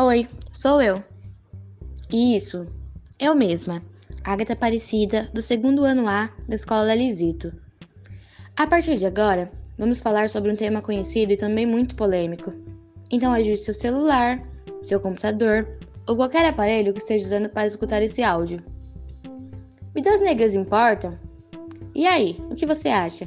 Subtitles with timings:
[0.00, 1.02] Oi, sou eu.
[2.08, 2.68] Isso,
[3.18, 3.82] eu mesma,
[4.22, 7.52] Agatha Aparecida, do segundo ano A da Escola Lisito.
[8.56, 12.52] A partir de agora, vamos falar sobre um tema conhecido e também muito polêmico.
[13.10, 14.40] Então ajuste seu celular,
[14.84, 15.68] seu computador
[16.06, 18.60] ou qualquer aparelho que esteja usando para escutar esse áudio.
[19.92, 21.18] Vidas negras importam?
[21.92, 23.26] E aí, o que você acha?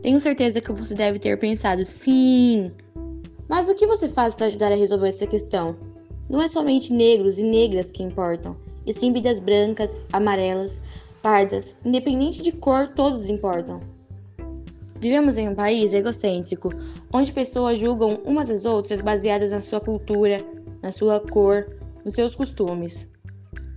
[0.00, 2.70] Tenho certeza que você deve ter pensado sim.
[3.48, 5.87] Mas o que você faz para ajudar a resolver essa questão?
[6.28, 10.80] Não é somente negros e negras que importam, e sim vidas brancas, amarelas,
[11.22, 13.80] pardas, independente de cor, todos importam.
[15.00, 16.70] Vivemos em um país egocêntrico,
[17.12, 20.44] onde pessoas julgam umas às outras baseadas na sua cultura,
[20.82, 23.06] na sua cor, nos seus costumes.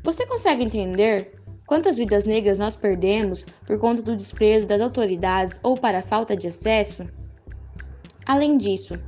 [0.04, 1.34] Você consegue entender
[1.68, 6.36] quantas vidas negras nós perdemos por conta do desprezo das autoridades ou para a falta
[6.36, 7.08] de acesso?
[8.26, 9.00] Além disso,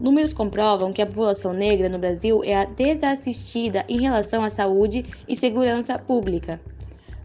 [0.00, 5.34] números comprovam que a população negra no Brasil é desassistida em relação à saúde e
[5.34, 6.60] segurança pública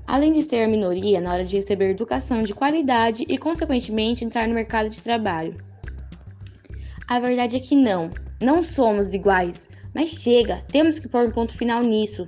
[0.06, 4.48] além de ser a minoria na hora de receber educação de qualidade e, consequentemente, entrar
[4.48, 5.56] no mercado de trabalho.
[7.08, 8.10] A verdade é que não,
[8.42, 12.28] não somos iguais, mas chega, temos que pôr um ponto final nisso.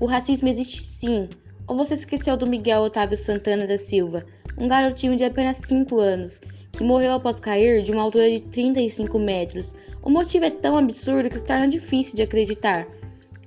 [0.00, 1.28] O racismo existe sim.
[1.66, 4.24] Ou você esqueceu do Miguel Otávio Santana da Silva,
[4.58, 6.40] um garotinho de apenas 5 anos,
[6.72, 9.74] que morreu após cair de uma altura de 35 metros.
[10.02, 12.86] O motivo é tão absurdo que se torna difícil de acreditar.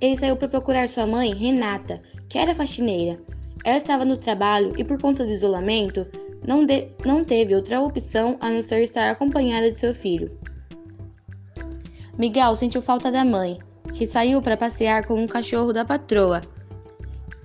[0.00, 3.18] Ele saiu para procurar sua mãe, Renata, que era faxineira.
[3.64, 6.06] Ela estava no trabalho e, por conta do isolamento,
[6.46, 10.30] não, de, não teve outra opção a não ser estar acompanhada de seu filho.
[12.16, 13.58] Miguel sentiu falta da mãe,
[13.92, 16.40] que saiu para passear com um cachorro da patroa.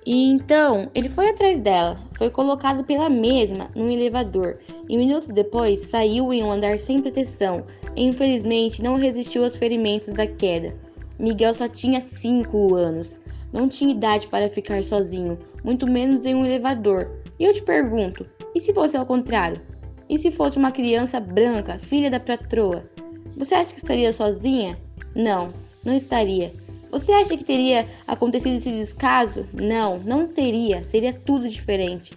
[0.05, 4.57] E então ele foi atrás dela, foi colocado pela mesma num elevador
[4.89, 7.63] e minutos depois saiu em um andar sem proteção
[7.95, 10.75] e infelizmente não resistiu aos ferimentos da queda.
[11.19, 13.19] Miguel só tinha 5 anos.
[13.53, 17.11] Não tinha idade para ficar sozinho, muito menos em um elevador.
[17.38, 18.25] E eu te pergunto:
[18.56, 19.61] e se fosse ao contrário?
[20.09, 22.90] E se fosse uma criança branca, filha da patroa?
[23.35, 24.78] Você acha que estaria sozinha?
[25.16, 25.50] Não,
[25.84, 26.51] não estaria.
[26.91, 29.47] Você acha que teria acontecido esse descaso?
[29.53, 30.84] Não, não teria.
[30.85, 32.13] Seria tudo diferente.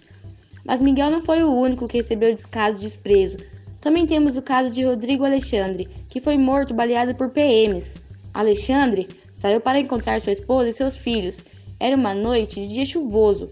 [0.65, 3.37] Mas Miguel não foi o único que recebeu descaso e desprezo.
[3.79, 7.97] Também temos o caso de Rodrigo Alexandre, que foi morto baleado por PMs.
[8.33, 11.39] Alexandre Saiu para encontrar sua esposa e seus filhos.
[11.79, 13.49] Era uma noite de dia chuvoso.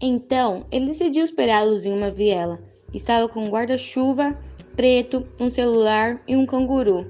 [0.00, 2.58] Então, ele decidiu esperá-los em uma viela.
[2.92, 4.36] Estava com um guarda-chuva
[4.74, 7.06] preto, um celular e um canguru.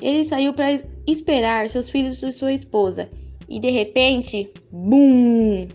[0.00, 0.72] Ele saiu para
[1.06, 3.08] esperar seus filhos e sua esposa.
[3.48, 5.68] E de repente, BUM!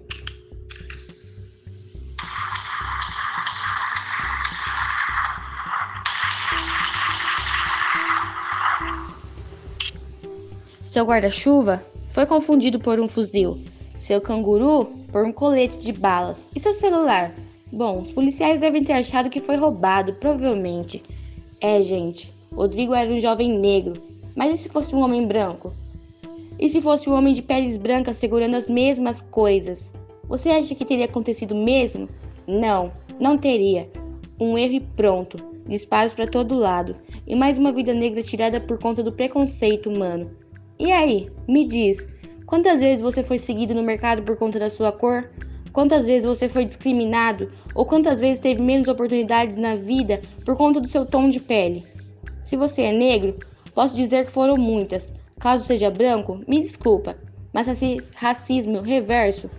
[10.86, 13.62] Seu guarda-chuva foi confundido por um fuzil,
[14.00, 17.32] seu canguru por um colete de balas e seu celular.
[17.72, 21.04] Bom, os policiais devem ter achado que foi roubado, provavelmente.
[21.62, 24.02] É, gente, Rodrigo era um jovem negro,
[24.38, 25.74] mas e se fosse um homem branco?
[26.60, 29.92] E se fosse um homem de peles brancas segurando as mesmas coisas?
[30.30, 32.08] Você acha que teria acontecido mesmo?
[32.48, 33.90] Não, não teria.
[34.40, 35.38] Um erro e pronto.
[35.68, 36.96] Disparos para todo lado.
[37.26, 40.30] E mais uma vida negra tirada por conta do preconceito humano.
[40.78, 42.08] E aí, me diz,
[42.46, 45.32] quantas vezes você foi seguido no mercado por conta da sua cor?
[45.74, 47.52] Quantas vezes você foi discriminado?
[47.74, 51.84] Ou quantas vezes teve menos oportunidades na vida por conta do seu tom de pele?
[52.44, 53.36] Se você é negro,
[53.78, 55.14] posso dizer que foram muitas.
[55.40, 57.16] Caso seja branco, me desculpa,
[57.54, 57.68] mas
[58.16, 59.52] racismo reverso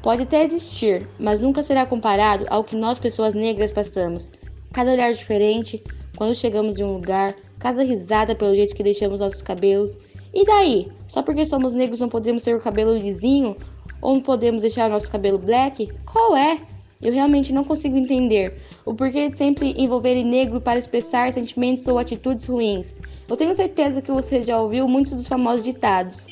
[0.00, 4.30] pode até existir, mas nunca será comparado ao que nós, pessoas negras, passamos.
[4.72, 5.84] Cada olhar diferente,
[6.16, 9.98] quando chegamos em um lugar, cada risada pelo jeito que deixamos nossos cabelos,
[10.32, 10.90] e daí?
[11.06, 13.54] Só porque somos negros não podemos ter o cabelo lisinho?
[14.00, 15.92] Ou não podemos deixar nosso cabelo black?
[16.06, 16.58] Qual é?
[17.02, 18.58] Eu realmente não consigo entender
[18.88, 22.96] o porquê de sempre envolverem negro para expressar sentimentos ou atitudes ruins.
[23.28, 26.26] Eu tenho certeza que você já ouviu muitos dos famosos ditados.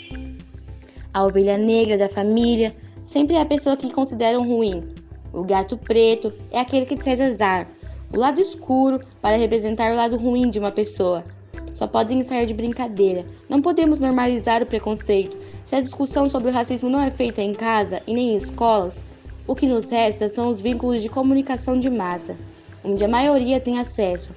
[1.13, 2.75] A ovelha negra da família
[3.05, 4.89] sempre é a pessoa que consideram ruim.
[5.35, 7.69] O gato preto é aquele que traz azar.
[8.11, 11.23] O lado escuro para representar o lado ruim de uma pessoa
[11.75, 13.27] só podem sair de brincadeira.
[13.51, 15.37] Não podemos normalizar o preconceito.
[15.63, 19.05] Se a discussão sobre o racismo não é feita em casa e nem em escolas,
[19.47, 22.37] o que nos resta são os vínculos de comunicação de massa,
[22.85, 24.33] onde a maioria tem acesso.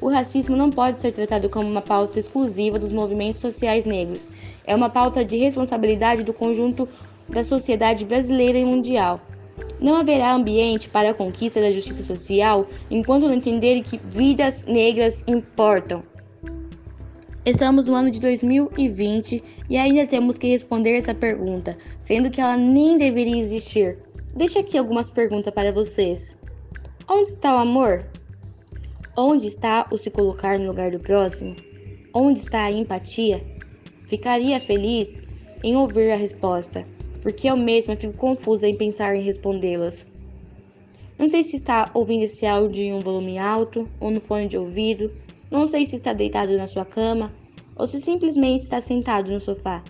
[0.00, 4.28] O racismo não pode ser tratado como uma pauta exclusiva dos movimentos sociais negros.
[4.66, 6.88] É uma pauta de responsabilidade do conjunto
[7.28, 9.20] da sociedade brasileira e mundial.
[9.80, 15.22] Não haverá ambiente para a conquista da justiça social enquanto não entenderem que vidas negras
[15.26, 16.02] importam.
[17.46, 22.56] Estamos no ano de 2020 e ainda temos que responder essa pergunta, sendo que ela
[22.56, 23.98] nem deveria existir.
[24.36, 26.36] Deixa aqui algumas perguntas para vocês.
[27.08, 28.04] Onde está o amor?
[29.16, 31.54] Onde está o se colocar no lugar do próximo?
[32.12, 33.46] Onde está a empatia?
[34.08, 35.22] Ficaria feliz
[35.62, 36.84] em ouvir a resposta,
[37.22, 40.04] porque eu mesma fico confusa em pensar em respondê-las.
[41.16, 44.58] Não sei se está ouvindo esse áudio em um volume alto ou no fone de
[44.58, 45.12] ouvido,
[45.48, 47.32] não sei se está deitado na sua cama
[47.76, 49.84] ou se simplesmente está sentado no sofá.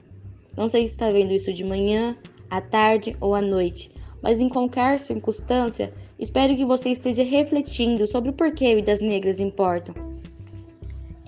[0.55, 2.15] Não sei se está vendo isso de manhã,
[2.51, 3.94] à tarde ou à noite,
[4.25, 9.95] mas em qualquer circunstância, espero que você esteja refletindo sobre o porquê vidas negras importam.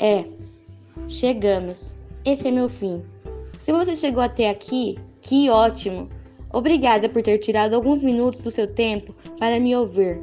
[0.01, 0.25] É,
[1.07, 1.93] chegamos.
[2.25, 3.05] Esse é meu fim.
[3.59, 6.09] Se você chegou até aqui, que ótimo!
[6.51, 10.19] Obrigada por ter tirado alguns minutos do seu tempo para me ouvir.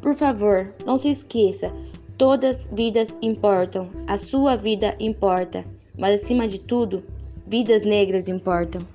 [0.00, 1.72] Por favor, não se esqueça:
[2.16, 5.64] todas vidas importam, a sua vida importa,
[5.98, 7.02] mas acima de tudo,
[7.48, 8.86] vidas negras importam.